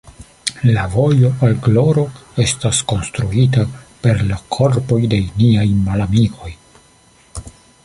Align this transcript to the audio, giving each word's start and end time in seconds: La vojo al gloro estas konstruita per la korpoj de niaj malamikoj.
La 0.75 0.83
vojo 0.93 1.29
al 1.47 1.51
gloro 1.67 2.05
estas 2.45 2.79
konstruita 2.93 3.67
per 4.07 4.25
la 4.33 4.41
korpoj 4.57 5.01
de 5.15 5.23
niaj 5.43 5.69
malamikoj. 5.85 6.53